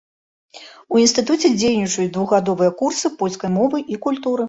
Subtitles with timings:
[0.95, 4.39] У інстытуце дзейнічаюць двухгадовыя курсы польскай мовы і культуры.